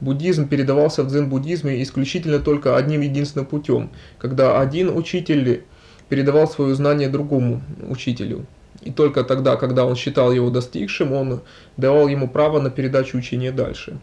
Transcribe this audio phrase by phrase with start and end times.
[0.00, 5.64] буддизм передавался в дзен-буддизме исключительно только одним единственным путем, когда один учитель
[6.08, 8.46] передавал свое знание другому учителю.
[8.82, 11.40] И только тогда, когда он считал его достигшим, он
[11.76, 13.98] давал ему право на передачу учения дальше.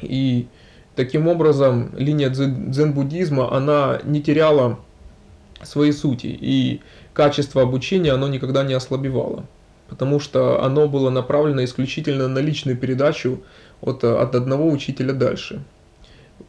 [0.00, 0.48] И
[0.96, 4.78] таким образом линия дзен-буддизма, она не теряла
[5.62, 6.80] своей сути, и
[7.12, 9.46] качество обучения оно никогда не ослабевало,
[9.88, 13.42] потому что оно было направлено исключительно на личную передачу
[13.80, 15.62] от, от одного учителя дальше.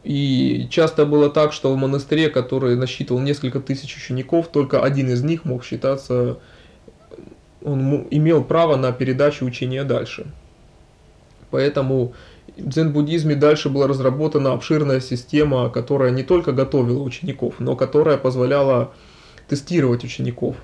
[0.04, 5.22] И часто было так, что в монастыре, который насчитывал несколько тысяч учеников, только один из
[5.22, 6.38] них мог считаться,
[7.62, 10.26] он имел право на передачу учения дальше.
[11.50, 12.14] Поэтому
[12.56, 18.92] в дзен-буддизме дальше была разработана обширная система, которая не только готовила учеников, но которая позволяла
[19.48, 20.56] тестировать учеников.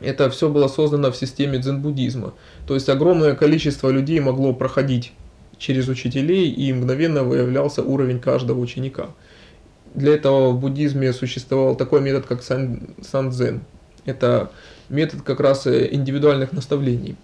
[0.00, 2.34] Это все было создано в системе дзен-буддизма.
[2.66, 5.12] То есть огромное количество людей могло проходить
[5.58, 9.10] через учителей и мгновенно выявлялся уровень каждого ученика.
[9.94, 13.32] Для этого в буддизме существовал такой метод, как сан, сан
[14.06, 14.50] Это
[14.88, 17.16] метод как раз индивидуальных наставлений,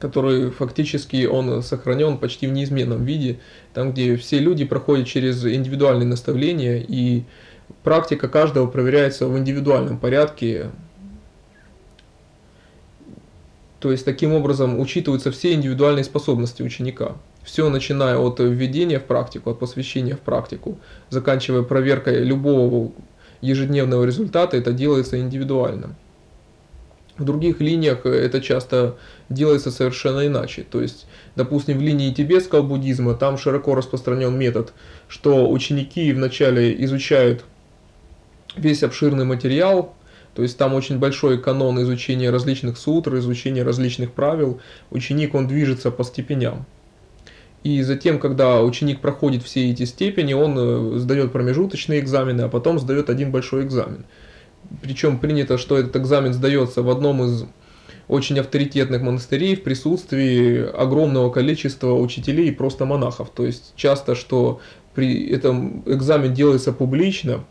[0.00, 3.38] который фактически он сохранен почти в неизменном виде,
[3.72, 7.24] там где все люди проходят через индивидуальные наставления и
[7.82, 10.70] практика каждого проверяется в индивидуальном порядке.
[13.84, 17.16] То есть таким образом учитываются все индивидуальные способности ученика.
[17.42, 20.78] Все начиная от введения в практику, от посвящения в практику,
[21.10, 22.92] заканчивая проверкой любого
[23.42, 25.96] ежедневного результата, это делается индивидуально.
[27.18, 28.96] В других линиях это часто
[29.28, 30.62] делается совершенно иначе.
[30.62, 34.72] То есть, допустим, в линии тибетского буддизма там широко распространен метод,
[35.08, 37.44] что ученики вначале изучают
[38.56, 39.94] весь обширный материал,
[40.34, 44.60] то есть там очень большой канон изучения различных сутр, изучения различных правил.
[44.90, 46.66] Ученик, он движется по степеням.
[47.62, 52.78] И затем, когда ученик проходит все эти степени, он э, сдает промежуточные экзамены, а потом
[52.78, 54.04] сдает один большой экзамен.
[54.82, 57.46] Причем принято, что этот экзамен сдается в одном из
[58.06, 63.30] очень авторитетных монастырей в присутствии огромного количества учителей и просто монахов.
[63.30, 64.60] То есть часто, что
[64.94, 67.44] при этом экзамен делается публично,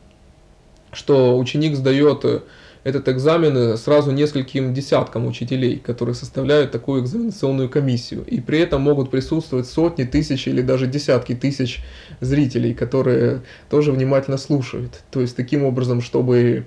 [0.92, 2.42] что ученик сдает э,
[2.84, 8.26] этот экзамен э, сразу нескольким десяткам учителей, которые составляют такую экзаменационную комиссию.
[8.26, 11.82] И при этом могут присутствовать сотни, тысячи или даже десятки тысяч
[12.20, 15.02] зрителей, которые тоже внимательно слушают.
[15.12, 16.66] То есть таким образом, чтобы,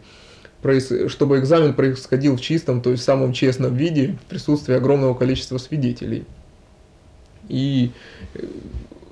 [1.08, 6.24] чтобы экзамен происходил в чистом, то есть самом честном виде, в присутствии огромного количества свидетелей.
[7.48, 7.92] И
[8.34, 8.40] э,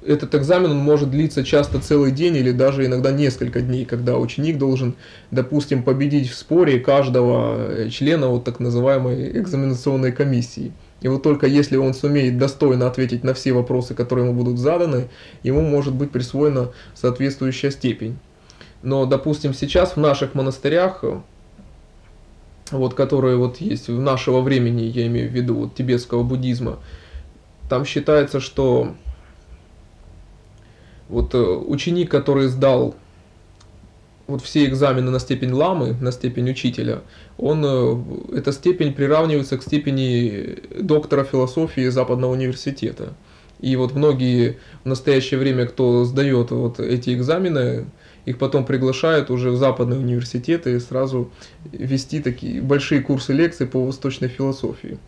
[0.06, 4.58] этот экзамен он может длиться часто целый день или даже иногда несколько дней, когда ученик
[4.58, 4.94] должен,
[5.30, 10.72] допустим, победить в споре каждого э, члена вот так называемой экзаменационной комиссии.
[11.00, 15.08] И вот только если он сумеет достойно ответить на все вопросы, которые ему будут заданы,
[15.42, 18.18] ему может быть присвоена соответствующая степень.
[18.82, 21.20] Но, допустим, сейчас в наших монастырях, э,
[22.70, 26.78] вот, которые вот есть в нашего времени, я имею в виду вот, тибетского буддизма,
[27.68, 28.94] там считается, что
[31.14, 32.96] вот э, ученик, который сдал
[34.26, 37.02] вот все экзамены на степень ламы, на степень учителя,
[37.38, 43.14] он, э, эта степень приравнивается к степени доктора философии Западного университета.
[43.60, 47.86] И вот многие в настоящее время, кто сдает вот эти экзамены,
[48.26, 51.30] их потом приглашают уже в западные университеты и сразу
[51.70, 54.98] вести такие большие курсы лекций по восточной философии.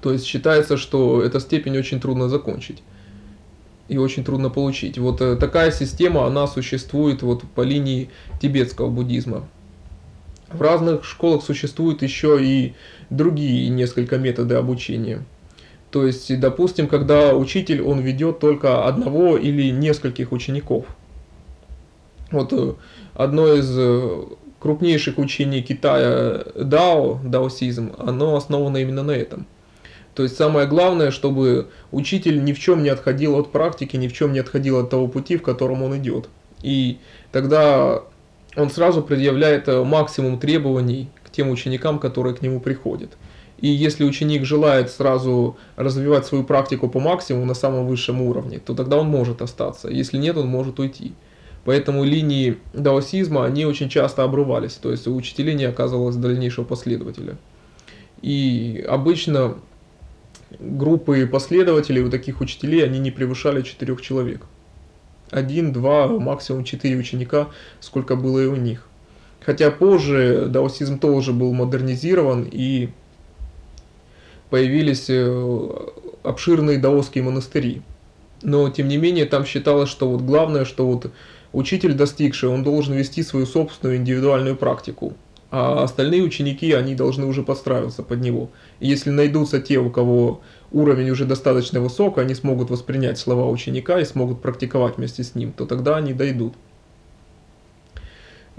[0.00, 2.82] То есть считается, что эта степень очень трудно закончить
[3.92, 4.98] и очень трудно получить.
[4.98, 8.08] Вот э, такая система, она существует вот по линии
[8.40, 9.46] тибетского буддизма.
[10.50, 12.72] В разных школах существуют еще и
[13.10, 15.24] другие несколько методы обучения.
[15.90, 20.86] То есть, допустим, когда учитель, он ведет только одного или нескольких учеников.
[22.30, 22.72] Вот э,
[23.12, 24.22] одно из э,
[24.58, 29.44] крупнейших учений Китая, дао, даосизм, оно основано именно на этом.
[30.14, 34.12] То есть самое главное, чтобы учитель ни в чем не отходил от практики, ни в
[34.12, 36.28] чем не отходил от того пути, в котором он идет.
[36.62, 36.98] И
[37.30, 38.02] тогда
[38.56, 43.12] он сразу предъявляет э, максимум требований к тем ученикам, которые к нему приходят.
[43.58, 48.74] И если ученик желает сразу развивать свою практику по максимуму на самом высшем уровне, то
[48.74, 49.88] тогда он может остаться.
[49.88, 51.12] Если нет, он может уйти.
[51.64, 57.36] Поэтому линии даосизма, они очень часто обрывались, то есть у учителей не оказывалось дальнейшего последователя.
[58.20, 59.58] И обычно
[60.58, 64.42] группы последователей у таких учителей, они не превышали четырех человек.
[65.30, 67.48] Один, два, максимум четыре ученика,
[67.80, 68.86] сколько было и у них.
[69.40, 72.90] Хотя позже даосизм тоже был модернизирован и
[74.50, 75.70] появились э,
[76.22, 77.82] обширные даосские монастыри.
[78.42, 81.10] но тем не менее там считалось, что вот главное, что вот
[81.52, 85.14] учитель достигший, он должен вести свою собственную индивидуальную практику,
[85.52, 88.48] а остальные ученики, они должны уже подстраиваться под него.
[88.80, 90.40] И если найдутся те, у кого
[90.70, 95.52] уровень уже достаточно высок, они смогут воспринять слова ученика и смогут практиковать вместе с ним,
[95.52, 96.54] то тогда они дойдут.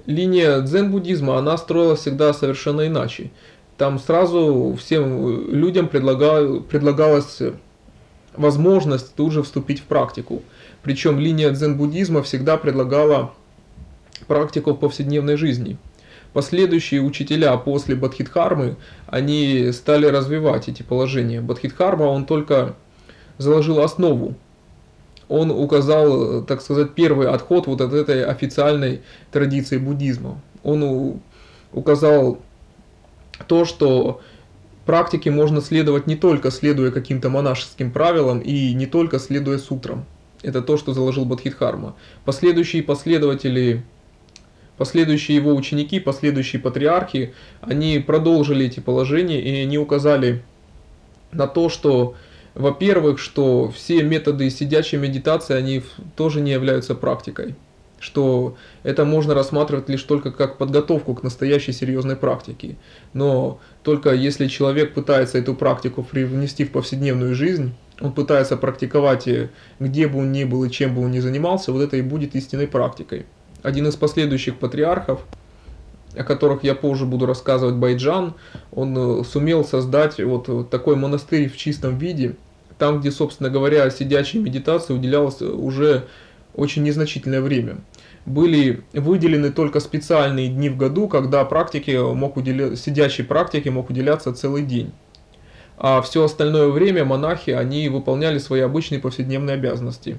[0.05, 3.31] Линия дзен-буддизма, она строилась всегда совершенно иначе.
[3.79, 7.41] Там сразу всем людям предлагалась
[8.37, 10.43] возможность тут же вступить в практику.
[10.83, 13.33] Причем линия дзен-буддизма всегда предлагала
[14.27, 15.79] практику в повседневной жизни.
[16.33, 18.75] Последующие учителя после Бадхидхармы,
[19.07, 21.41] они стали развивать эти положения.
[21.41, 22.75] Бадхидхарма, он только
[23.37, 24.33] заложил основу.
[25.29, 29.01] Он указал, так сказать, первый отход вот от этой официальной
[29.31, 30.41] традиции буддизма.
[30.63, 31.21] Он
[31.71, 32.39] указал
[33.47, 34.21] то, что
[34.85, 40.05] практике можно следовать не только следуя каким-то монашеским правилам и не только следуя сутрам.
[40.41, 41.95] Это то, что заложил Бадхидхарма.
[42.25, 43.83] Последующие последователи,
[44.77, 50.43] последующие его ученики, последующие патриархи, они продолжили эти положения и они указали
[51.31, 52.15] на то, что,
[52.55, 55.83] во-первых, что все методы сидячей медитации, они
[56.15, 57.55] тоже не являются практикой
[58.03, 62.75] что это можно рассматривать лишь только как подготовку к настоящей серьезной практике.
[63.13, 69.27] Но только если человек пытается эту практику привнести в повседневную жизнь, он пытается практиковать,
[69.79, 72.35] где бы он ни был и чем бы он ни занимался, вот это и будет
[72.35, 73.25] истинной практикой.
[73.63, 75.21] Один из последующих патриархов,
[76.15, 78.35] о которых я позже буду рассказывать, Байджан,
[78.71, 82.35] он э, сумел создать вот такой монастырь в чистом виде,
[82.77, 86.07] там, где, собственно говоря, сидячей медитации уделялось уже
[86.53, 87.77] очень незначительное время.
[88.25, 92.75] Были выделены только специальные дни в году, когда практике мог уделя...
[92.75, 94.91] сидячей практике мог уделяться целый день.
[95.77, 100.17] А все остальное время монахи, они выполняли свои обычные повседневные обязанности,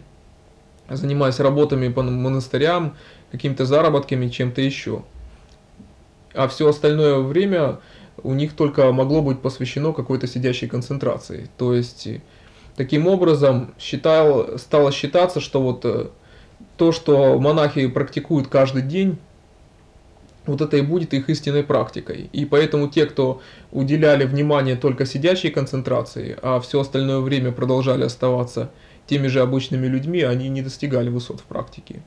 [0.91, 2.97] занимаясь работами по монастырям,
[3.35, 5.03] какими-то заработками, чем-то еще.
[6.35, 7.81] А все остальное время
[8.23, 11.51] у них только могло быть посвящено какой-то сидящей концентрации.
[11.59, 12.07] То есть,
[12.77, 16.07] таким образом, считал, стало считаться, что вот э,
[16.77, 19.19] то, что монахи практикуют каждый день,
[20.47, 22.31] вот это и будет их истинной практикой.
[22.33, 23.41] И поэтому те, кто
[23.73, 28.71] уделяли внимание только сидящей концентрации, а все остальное время продолжали оставаться
[29.09, 32.01] теми же обычными людьми, они не достигали высот в практике.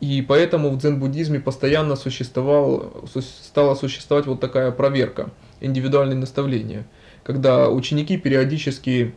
[0.00, 5.30] И поэтому в дзен-буддизме постоянно существовал, стала существовать вот такая проверка,
[5.60, 6.86] индивидуальные наставления,
[7.24, 9.14] когда ученики периодически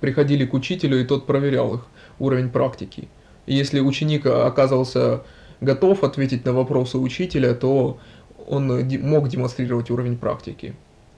[0.00, 1.86] приходили к учителю, и тот проверял их
[2.18, 3.08] уровень практики.
[3.46, 5.22] Если ученик оказывался
[5.60, 7.98] готов ответить на вопросы учителя, то
[8.46, 8.66] он
[9.02, 10.74] мог демонстрировать уровень практики.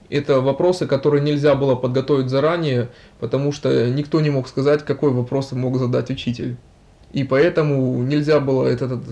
[0.09, 5.51] Это вопросы, которые нельзя было подготовить заранее, потому что никто не мог сказать, какой вопрос
[5.53, 6.57] мог задать учитель.
[7.13, 9.03] И поэтому нельзя было этот,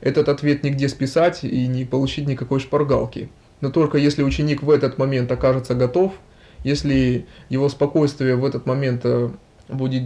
[0.00, 3.30] этот ответ нигде списать и не получить никакой шпаргалки.
[3.60, 6.12] Но только если ученик в этот момент окажется готов,
[6.64, 9.30] если его спокойствие в этот момент э,
[9.68, 10.02] будет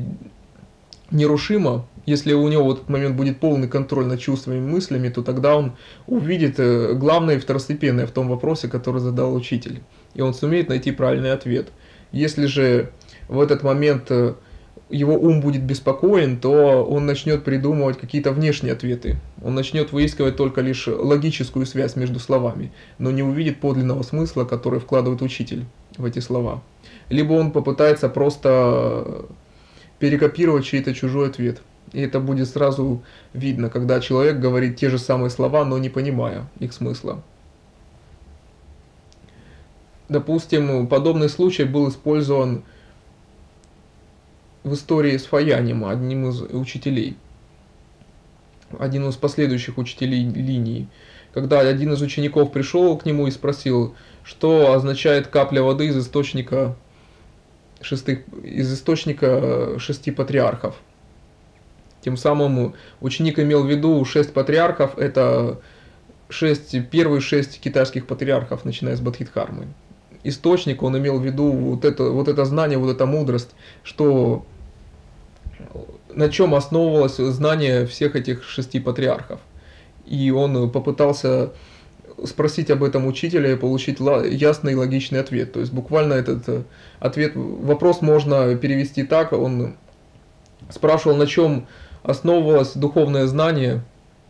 [1.11, 5.23] нерушимо, если у него в этот момент будет полный контроль над чувствами и мыслями, то
[5.23, 5.73] тогда он
[6.07, 9.81] увидит э, главное и второстепенное в том вопросе, который задал учитель.
[10.15, 11.69] И он сумеет найти правильный ответ.
[12.13, 12.91] Если же
[13.29, 14.35] в этот момент э,
[14.91, 19.17] его ум будет беспокоен, то он начнет придумывать какие-то внешние ответы.
[19.43, 24.81] Он начнет выискивать только лишь логическую связь между словами, но не увидит подлинного смысла, который
[24.81, 25.65] вкладывает учитель
[25.97, 26.63] в эти слова.
[27.09, 29.27] Либо он попытается просто
[29.99, 31.63] перекопировать чей-то чужой ответ.
[31.93, 33.03] И это будет сразу
[33.33, 37.23] видно, когда человек говорит те же самые слова, но не понимая их смысла.
[40.09, 42.65] Допустим, подобный случай был использован
[44.63, 47.17] в истории с Фаянием, одним из учителей,
[48.79, 50.89] один из последующих учителей линии.
[51.33, 56.77] Когда один из учеников пришел к нему и спросил, что означает капля воды из источника,
[57.81, 60.77] шестых, из источника шести патриархов–
[62.01, 65.61] тем самым ученик имел в виду шесть патриархов, это
[66.29, 69.69] шесть, первые шесть китайских патриархов, начиная с Бадхидхармы.
[70.23, 73.51] Источник, он имел в виду вот это, вот это знание, вот эта мудрость,
[73.83, 74.45] что
[76.13, 79.41] на чем основывалось знание всех этих шести патриархов.
[80.07, 81.53] И он попытался
[82.25, 85.53] спросить об этом учителя и получить ясный и логичный ответ.
[85.53, 86.67] То есть буквально этот
[86.99, 89.77] ответ, вопрос можно перевести так, он
[90.69, 91.67] спрашивал, на чем
[92.03, 93.83] основывалось духовное знание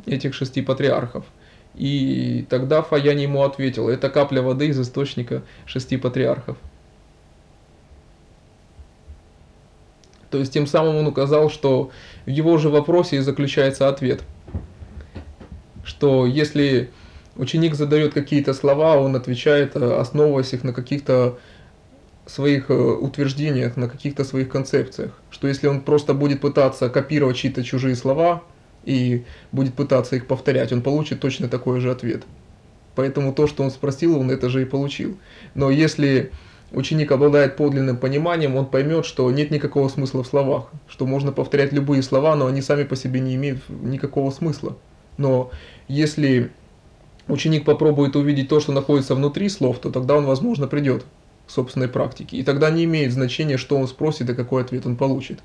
[0.07, 1.25] этих шести патриархов.
[1.75, 6.57] И тогда Фаяни ему ответил, это капля воды из источника шести патриархов.
[10.31, 11.91] То есть тем самым он указал, что
[12.27, 14.23] в его же вопросе и заключается ответ.
[15.85, 16.91] Что если
[17.37, 21.39] ученик задает какие-то слова, он отвечает, э, основываясь их на каких-то
[22.27, 25.19] своих э, утверждениях, на каких-то своих концепциях.
[25.31, 28.43] Что если он просто будет пытаться копировать чьи-то чужие слова
[28.85, 32.25] и будет пытаться их повторять, он получит точно такой же ответ.
[32.95, 35.17] Поэтому то, что он спросил, он это же и получил.
[35.55, 36.33] Но если
[36.73, 41.73] ученик обладает подлинным пониманием, он поймет, что нет никакого смысла в словах, что можно повторять
[41.73, 44.77] любые слова, но они сами по себе не имеют никакого смысла.
[45.17, 45.51] Но
[45.89, 46.51] если
[47.29, 51.05] ученик попробует увидеть то, что находится внутри слов, то тогда он, возможно, придет
[51.47, 52.37] к собственной практике.
[52.37, 55.41] И тогда не имеет значения, что он спросит и какой ответ он получит.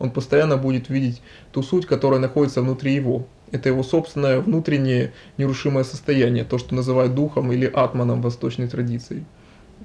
[0.00, 3.26] Он постоянно будет видеть ту суть, которая находится внутри его.
[3.52, 9.24] Это его собственное внутреннее нерушимое состояние, то, что называют духом или атманом восточной традиции.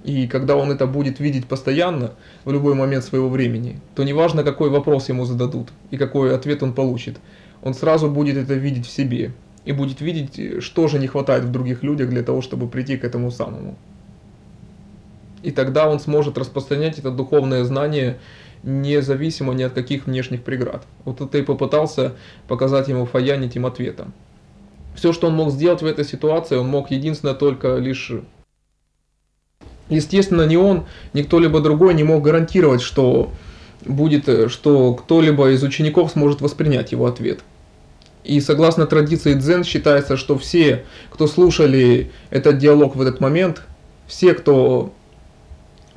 [0.04, 2.14] И когда он это будет видеть постоянно,
[2.46, 6.74] в любой момент своего времени, то неважно, какой вопрос ему зададут и какой ответ он
[6.74, 7.18] получит,
[7.62, 9.34] он сразу будет это видеть в себе
[9.66, 13.04] и будет видеть, что же не хватает в других людях для того, чтобы прийти к
[13.04, 13.76] этому самому.
[15.44, 18.18] И тогда он сможет распространять это духовное знание
[18.66, 20.84] независимо ни от каких внешних преград.
[21.06, 22.16] Вот это и попытался
[22.48, 24.14] показать ему Фаян этим ответом.
[24.96, 28.12] Все, что он мог сделать в этой ситуации, он мог единственно только лишь
[29.88, 33.32] Естественно, ни он, ни кто-либо другой не мог гарантировать, что
[33.86, 37.42] будет, что кто-либо из учеников сможет воспринять его ответ.
[38.24, 43.62] И согласно традиции дзен считается, что все, кто слушали этот диалог в этот момент,
[44.08, 44.92] все, кто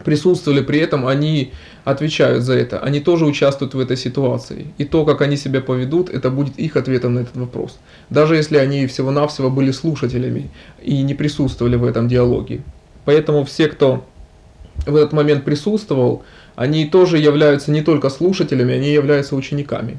[0.04, 1.52] присутствовали при этом, они
[1.84, 4.66] отвечают за это, они тоже участвуют в этой ситуации.
[4.78, 7.78] И то, как они себя поведут, это будет их ответом на этот вопрос.
[8.10, 10.50] Даже если они всего-навсего были слушателями
[10.82, 12.62] и не присутствовали в этом диалоге.
[13.04, 14.04] Поэтому все, кто
[14.86, 16.22] в этот момент присутствовал,
[16.56, 19.98] они тоже являются не только слушателями, они являются учениками.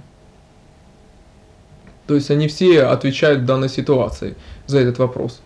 [2.08, 5.41] То есть они все отвечают в данной ситуации за этот вопрос.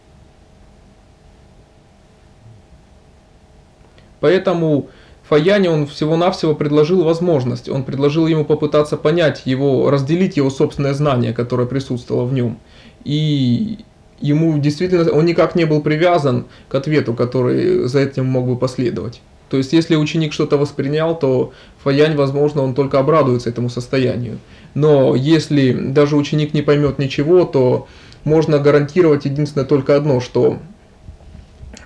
[4.24, 4.88] Поэтому
[5.24, 11.34] Фаяне он всего-навсего предложил возможность, он предложил ему попытаться понять его, разделить его собственное знание,
[11.34, 12.58] которое присутствовало в нем,
[13.03, 13.80] и
[14.22, 19.20] ему действительно, он никак не был привязан к ответу, который за этим мог бы последовать.
[19.50, 21.51] То есть, если ученик что-то воспринял, то
[21.84, 24.39] Фаянь, возможно, он только обрадуется этому состоянию.
[24.74, 27.88] Но если даже ученик не поймет ничего, то
[28.24, 30.60] можно гарантировать единственное только одно, что,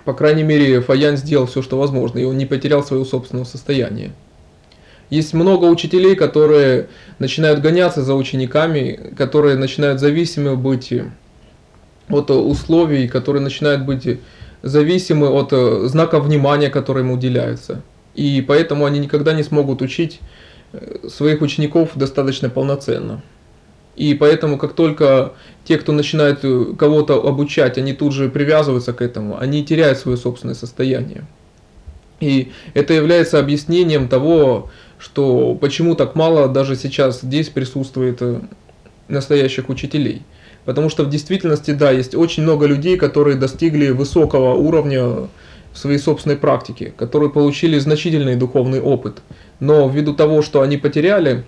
[0.07, 4.13] по крайней мере, Фаянь сделал все, что возможно, и он не потерял своего собственного состояния.
[5.09, 6.87] Есть много учителей, которые
[7.19, 10.93] начинают гоняться за учениками, которые начинают зависимы быть
[12.07, 14.21] от условий, которые начинают быть
[14.63, 17.81] зависимы от э, знаков внимания, которые им уделяются.
[18.15, 20.21] И поэтому они никогда не смогут учить
[20.71, 23.21] э, своих учеников достаточно полноценно.
[23.97, 25.33] И поэтому, как только
[25.65, 30.17] те, кто начинает э, кого-то обучать, они тут же привязываются к этому, они теряют свое
[30.17, 31.25] собственное состояние.
[32.19, 38.21] И это является объяснением того, что почему так мало даже сейчас здесь присутствует
[39.07, 40.21] настоящих учителей.
[40.65, 45.29] Потому что в действительности, да, есть очень много людей, которые достигли высокого уровня в
[45.73, 49.21] своей собственной практике, которые получили значительный духовный опыт.
[49.59, 51.45] Но ввиду того, что они потеряли,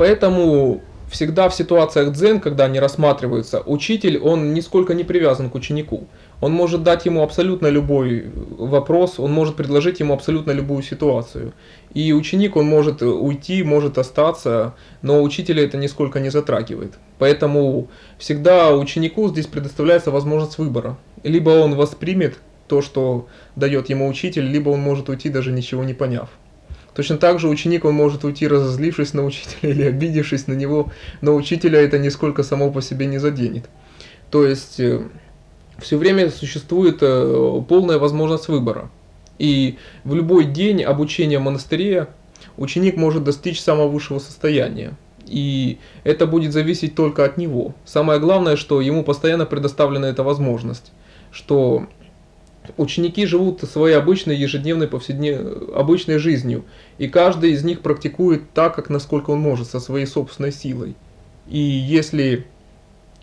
[0.00, 0.80] поэтому
[1.10, 6.06] всегда в ситуациях дзен, когда они рассматриваются, учитель, он нисколько не привязан к ученику.
[6.40, 11.52] Он может дать ему абсолютно любой вопрос, он может предложить ему абсолютно любую ситуацию.
[11.92, 16.94] И ученик, он может уйти, может остаться, но учителя это нисколько не затрагивает.
[17.18, 20.96] Поэтому всегда ученику здесь предоставляется возможность выбора.
[21.24, 22.38] Либо он воспримет
[22.68, 26.30] то, что дает ему учитель, либо он может уйти, даже ничего не поняв.
[26.94, 31.34] Точно так же ученик, он может уйти, разозлившись на учителя или обидевшись на него, но
[31.34, 33.68] учителя это нисколько само по себе не заденет.
[34.30, 35.02] То есть э,
[35.78, 38.90] все время существует э, полная возможность выбора.
[39.38, 42.08] И в любой день обучения в монастыре
[42.56, 44.94] ученик может достичь самого высшего состояния.
[45.26, 47.74] И это будет зависеть только от него.
[47.84, 50.92] Самое главное, что ему постоянно предоставлена эта возможность,
[51.30, 51.86] что
[52.76, 56.64] ученики живут своей обычной ежедневной повседневной обычной жизнью,
[56.98, 60.94] и каждый из них практикует так, как насколько он может, со своей собственной силой.
[61.48, 62.46] И если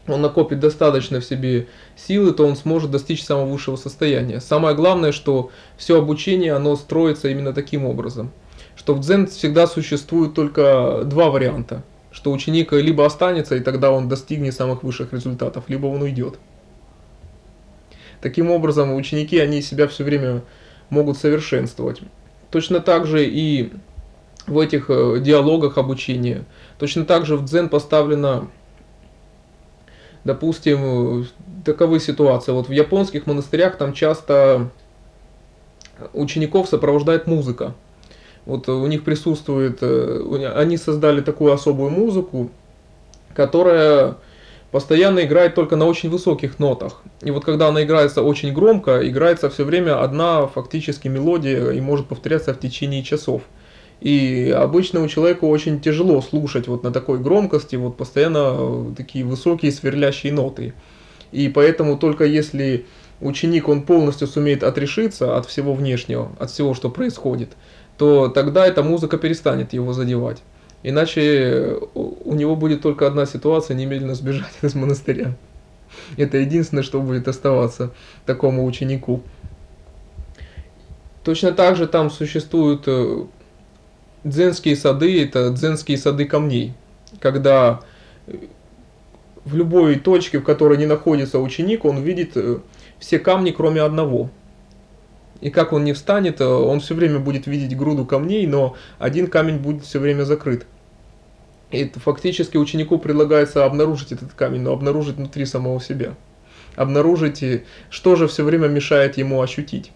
[0.08, 4.40] он накопит достаточно в себе силы, то он сможет достичь самого высшего состояния.
[4.40, 8.32] Самое главное, что все обучение, оно строится именно таким образом.
[8.76, 11.84] Что в дзен всегда существует только два варианта.
[12.12, 16.40] Что ученик либо останется, и тогда он достигнет самых высших результатов, либо он уйдет.
[18.22, 20.42] Таким образом, ученики, они себя все время
[20.90, 22.02] могут совершенствовать.
[22.50, 23.72] Точно так же и
[24.48, 26.46] в этих э, диалогах обучения.
[26.80, 28.48] Точно так же в дзен поставлена,
[30.24, 31.28] допустим,
[31.66, 32.54] таковы ситуации.
[32.54, 34.70] Вот в японских монастырях там часто
[36.14, 37.74] учеников сопровождает музыка.
[38.46, 42.50] Вот у них присутствует, э, они создали такую особую музыку,
[43.36, 44.16] которая
[44.72, 47.02] постоянно играет только на очень высоких нотах.
[47.22, 52.08] И вот когда она играется очень громко, играется все время одна фактически мелодия и может
[52.08, 53.44] повторяться в течение часов.
[54.00, 60.34] И обычному человеку очень тяжело слушать вот на такой громкости вот постоянно такие высокие сверлящие
[60.34, 60.74] ноты.
[61.32, 62.86] И поэтому только если
[63.20, 67.50] ученик он полностью сумеет отрешиться от всего внешнего, от всего, что происходит,
[67.98, 70.44] то тогда эта музыка перестанет его задевать.
[70.84, 75.36] Иначе у него будет только одна ситуация, немедленно сбежать из монастыря.
[76.18, 77.92] Это единственное, что будет оставаться
[78.26, 79.22] такому ученику.
[81.24, 83.26] Точно так же там существуют э,
[84.24, 86.74] дзенские сады, это дзенские сады камней,
[87.20, 87.82] когда
[89.44, 92.60] в любой точке, в которой не находится ученик, он видит э,
[93.00, 94.30] все камни, кроме одного.
[95.42, 99.28] И как он не встанет, э, он все время будет видеть груду камней, но один
[99.28, 100.66] камень будет все время закрыт.
[101.72, 106.16] И фактически ученику предлагается обнаружить этот камень, но обнаружить внутри самого себя.
[106.76, 107.44] Обнаружить,
[107.90, 109.92] что же все время мешает ему ощутить.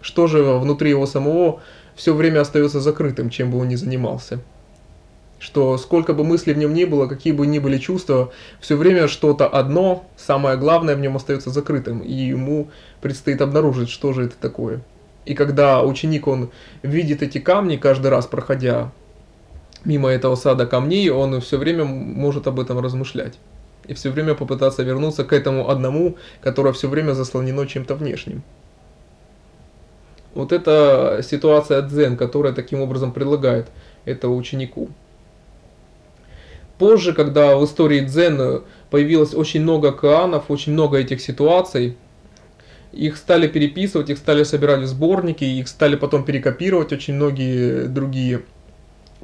[0.00, 1.60] Что же внутри его самого
[1.94, 4.40] все время остается закрытым, чем бы он ни занимался.
[5.38, 9.06] Что сколько бы мыслей в нем ни было, какие бы ни были чувства, все время
[9.06, 12.68] что-то одно, самое главное в нем остается закрытым, и ему
[13.02, 14.80] предстоит обнаружить, что же это такое.
[15.26, 16.50] И когда ученик, он
[16.82, 18.92] видит эти камни каждый раз, проходя
[19.84, 23.34] мимо этого сада камней, он все время может об этом размышлять.
[23.86, 28.42] И все время попытаться вернуться к этому одному, которое все время заслонено чем-то внешним.
[30.34, 33.68] Вот это ситуация дзен, которая таким образом предлагает
[34.04, 34.90] это ученику.
[36.78, 41.96] Позже, когда в истории дзен появилось очень много каанов, очень много этих ситуаций,
[42.92, 48.42] их стали переписывать, их стали собирать в сборники, их стали потом перекопировать очень многие другие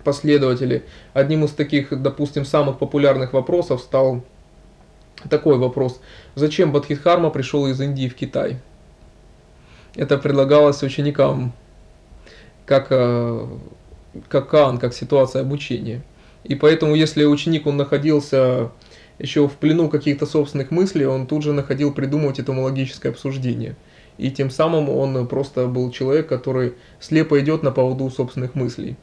[0.05, 0.85] последователи.
[1.15, 4.25] Одним из таких, допустим, самых популярных вопросов стал
[5.31, 6.01] такой вопрос.
[6.35, 8.59] Зачем Бадхидхарма пришел из Индии в Китай?
[9.97, 11.53] это предлагалось ученикам
[12.65, 13.47] как, э,
[14.29, 16.03] как кан, как ситуация обучения.
[16.45, 18.71] И поэтому, если ученик он находился
[19.19, 23.77] еще в плену каких-то собственных мыслей, он тут же находил придумывать этомологическое обсуждение.
[24.19, 28.97] И тем самым он просто был человек, который слепо идет на поводу собственных мыслей.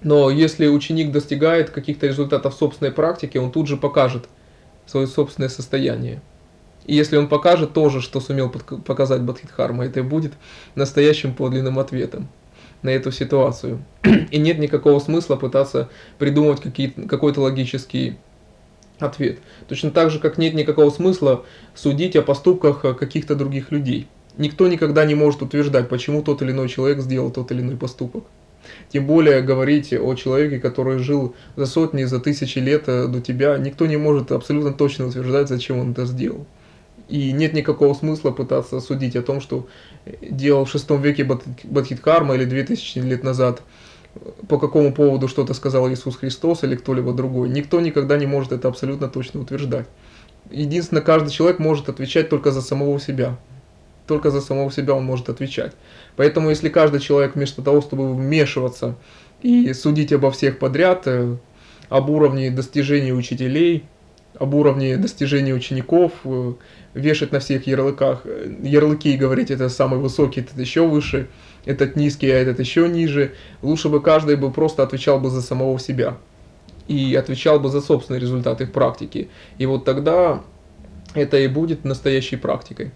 [0.00, 4.28] Но если ученик достигает каких-то результатов собственной практики, он тут же покажет
[4.86, 6.22] свое собственное состояние.
[6.86, 10.32] И если он покажет тоже, что сумел показать Бадхидхарма, это и будет
[10.74, 12.28] настоящим подлинным ответом
[12.82, 13.82] на эту ситуацию.
[14.30, 15.88] И нет никакого смысла пытаться
[16.18, 16.62] придумывать
[17.08, 18.16] какой-то логический
[18.98, 19.38] ответ.
[19.68, 24.08] Точно так же, как нет никакого смысла судить о поступках каких-то других людей.
[24.36, 28.24] Никто никогда не может утверждать, почему тот или иной человек сделал тот или иной поступок.
[28.90, 33.56] Тем более говорить о человеке, который жил за сотни, за тысячи лет э, до тебя,
[33.58, 36.46] никто не может абсолютно точно утверждать, зачем он это сделал.
[37.08, 39.66] И нет никакого смысла пытаться судить о том, что
[40.20, 43.62] делал в шестом веке Бадхидхарма или 2000 лет назад,
[44.48, 47.48] по какому поводу что-то сказал Иисус Христос или кто-либо другой.
[47.48, 49.86] Никто никогда не может это абсолютно точно утверждать.
[50.50, 53.38] Единственное, каждый человек может отвечать только за самого себя.
[54.06, 55.72] Только за самого себя он может отвечать.
[56.16, 58.96] Поэтому если каждый человек вместо того, чтобы вмешиваться
[59.42, 61.36] и судить обо всех подряд, э,
[61.88, 63.84] об уровне достижений учителей,
[64.38, 66.52] об уровне достижений учеников, э,
[66.94, 68.24] вешать на всех ярлыках,
[68.62, 71.28] ярлыки и говорить, это самый высокий, этот еще выше,
[71.64, 73.34] этот низкий, а этот еще ниже.
[73.62, 76.16] Лучше бы каждый бы просто отвечал бы за самого себя
[76.86, 79.28] и отвечал бы за собственные результаты в практике.
[79.58, 80.42] И вот тогда
[81.14, 82.92] это и будет настоящей практикой.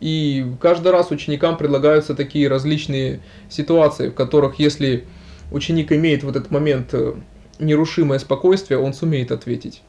[0.00, 5.06] И каждый раз ученикам предлагаются такие различные ситуации, в которых если
[5.50, 7.14] ученик имеет в этот момент э,
[7.58, 9.82] нерушимое спокойствие, он сумеет ответить.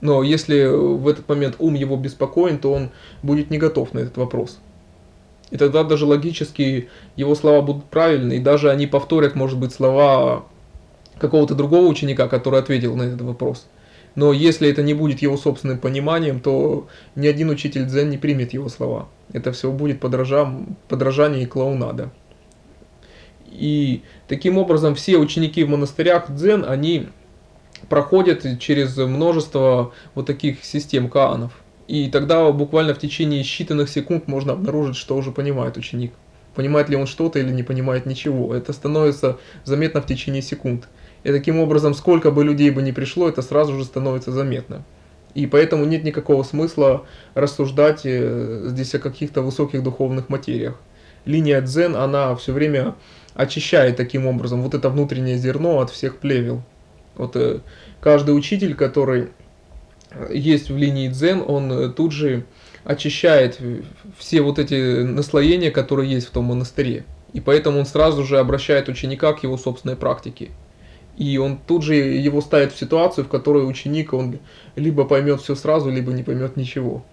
[0.00, 2.90] Но если в этот момент ум его беспокоен, то он
[3.22, 4.58] будет не готов на этот вопрос.
[5.50, 10.46] И тогда даже логически его слова будут правильны, и даже они повторят, может быть, слова
[11.18, 13.66] какого-то другого ученика, который ответил на этот вопрос.
[14.14, 18.52] Но если это не будет его собственным пониманием, то ни один учитель дзен не примет
[18.52, 19.08] его слова.
[19.32, 22.10] Это все будет подражам, подражание и клоунада.
[23.60, 27.08] И таким образом все ученики в монастырях дзен, они
[27.90, 31.52] проходят через множество вот таких систем каанов.
[31.86, 36.14] И тогда буквально в течение считанных секунд можно обнаружить, что уже понимает ученик.
[36.54, 38.54] Понимает ли он что-то или не понимает ничего.
[38.54, 40.88] Это становится заметно в течение секунд.
[41.22, 44.84] И таким образом, сколько бы людей бы ни пришло, это сразу же становится заметно.
[45.34, 50.80] И поэтому нет никакого смысла рассуждать э, здесь о каких-то высоких духовных материях.
[51.26, 52.94] Линия дзен, она все время
[53.40, 56.62] очищает таким образом вот это внутреннее зерно от всех плевел.
[57.16, 57.60] Вот э,
[58.00, 59.28] каждый учитель, который
[60.30, 62.44] есть в линии дзен, он э, тут же
[62.84, 63.58] очищает
[64.18, 67.04] все вот эти наслоения, которые есть в том монастыре.
[67.32, 70.50] И поэтому он сразу же обращает ученика к его собственной практике.
[71.16, 74.38] И он тут же его ставит в ситуацию, в которой ученик, он
[74.74, 77.04] либо поймет все сразу, либо не поймет ничего.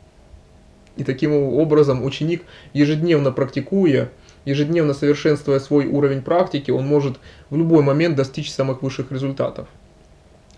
[0.96, 4.10] И таким образом ученик, ежедневно практикуя,
[4.48, 7.18] ежедневно совершенствуя свой уровень практики, он может
[7.50, 9.68] в любой момент достичь самых высших результатов.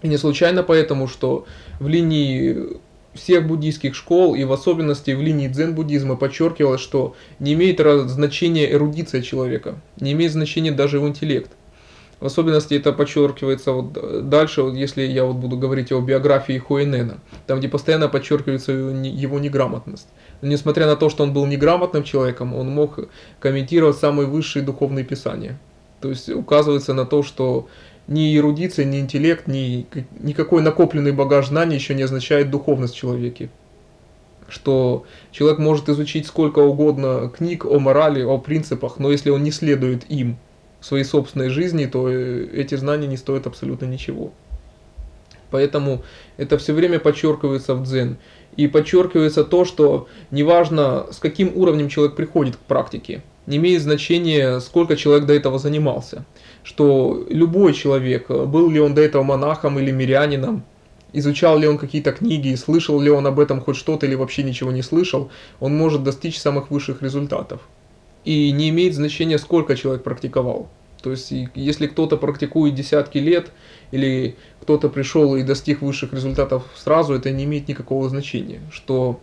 [0.01, 1.45] И не случайно поэтому, что
[1.79, 2.77] в линии
[3.15, 9.21] всех буддийских школ и в особенности в линии дзен-буддизма подчеркивалось, что не имеет значения эрудиция
[9.21, 11.51] человека, не имеет значения даже его интеллект.
[12.19, 17.19] В особенности это подчеркивается вот дальше, вот если я вот буду говорить о биографии Хуэнена,
[17.47, 20.07] там где постоянно подчеркивается его неграмотность.
[20.41, 25.59] Несмотря на то, что он был неграмотным человеком, он мог комментировать самые высшие духовные писания.
[26.01, 27.67] То есть указывается на то, что
[28.07, 29.85] ни эрудиция, ни интеллект, ни
[30.19, 33.49] никакой накопленный багаж знаний еще не означает духовность в человеке.
[34.47, 39.51] Что человек может изучить сколько угодно книг о морали, о принципах, но если он не
[39.51, 40.37] следует им,
[40.79, 44.31] в своей собственной жизни, то э, эти знания не стоят абсолютно ничего.
[45.51, 46.03] Поэтому
[46.37, 48.17] это все время подчеркивается в дзен.
[48.55, 54.59] И подчеркивается то, что неважно, с каким уровнем человек приходит к практике, не имеет значения,
[54.59, 56.25] сколько человек до этого занимался.
[56.63, 60.63] Что любой человек, был ли он до этого монахом или мирянином,
[61.13, 64.71] изучал ли он какие-то книги, слышал ли он об этом хоть что-то или вообще ничего
[64.71, 67.61] не слышал, он может достичь самых высших результатов.
[68.25, 70.69] И не имеет значения, сколько человек практиковал.
[71.01, 73.51] То есть, если кто-то практикует десятки лет,
[73.91, 78.61] или кто-то пришел и достиг высших результатов сразу, это не имеет никакого значения.
[78.71, 79.19] Что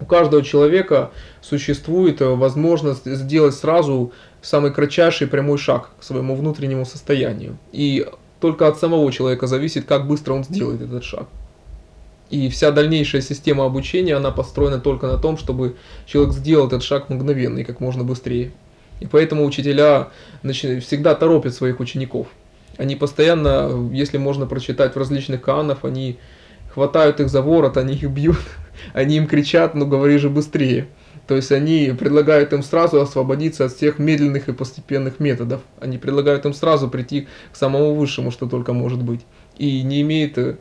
[0.00, 4.12] у каждого человека существует возможность сделать сразу
[4.42, 7.56] самый кратчайший прямой шаг к своему внутреннему состоянию.
[7.72, 8.06] И
[8.40, 11.28] только от самого человека зависит, как быстро он сделает этот шаг.
[12.30, 17.08] И вся дальнейшая система обучения, она построена только на том, чтобы человек сделал этот шаг
[17.08, 18.50] мгновенно и как можно быстрее.
[19.00, 20.08] И поэтому учителя
[20.42, 22.28] всегда торопят своих учеников.
[22.76, 26.18] Они постоянно, если можно прочитать в различных канах, они
[26.72, 28.38] хватают их за ворот, они их бьют,
[28.92, 30.88] они им кричат, ну говори же быстрее.
[31.26, 35.62] То есть они предлагают им сразу освободиться от всех медленных и постепенных методов.
[35.80, 39.20] Они предлагают им сразу прийти к самому высшему, что только может быть.
[39.56, 40.56] И не имеет э,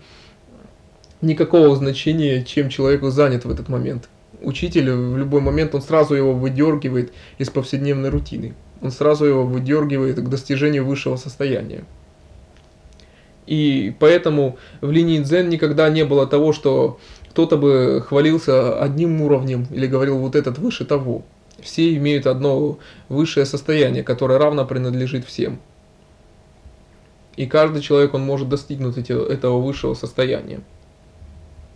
[1.21, 4.07] никакого значения, чем человек занят в этот момент.
[4.43, 8.53] Учитель в любой момент, он сразу его выдергивает из повседневной рутины.
[8.81, 11.85] Он сразу его выдергивает к достижению высшего состояния.
[13.47, 19.65] И поэтому в линии дзен никогда не было того, что кто-то бы хвалился одним уровнем
[19.71, 21.23] или говорил вот этот выше того.
[21.59, 22.77] Все имеют одно
[23.07, 25.59] высшее состояние, которое равно принадлежит всем.
[27.37, 30.61] И каждый человек, он может достигнуть этого высшего состояния.